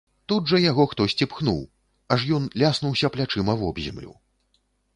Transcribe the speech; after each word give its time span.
Тут 0.31 0.45
жа 0.51 0.59
яго 0.61 0.83
хтосьці 0.93 1.27
пхнуў, 1.33 1.59
аж 2.15 2.25
ён 2.39 2.49
ляснуўся 2.63 3.13
плячыма 3.17 3.53
вобземлю. 3.63 4.19